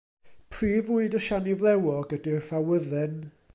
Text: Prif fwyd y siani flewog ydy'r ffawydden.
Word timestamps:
Prif 0.53 0.87
fwyd 0.87 1.17
y 1.19 1.21
siani 1.27 1.55
flewog 1.61 2.17
ydy'r 2.19 2.43
ffawydden. 2.51 3.17